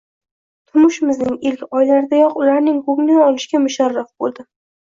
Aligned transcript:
Turmushimizning 0.71 1.35
ilk 1.49 1.77
oylaridayoq 1.81 2.41
ularning 2.45 2.81
ko‘nglini 2.89 3.23
olishga 3.29 3.65
musharraf 3.69 4.13
bo‘ldim 4.23 4.53